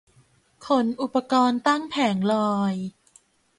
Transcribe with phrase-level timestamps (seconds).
[0.65, 2.73] ขนอุปกรณ์ตั้งแผงลอย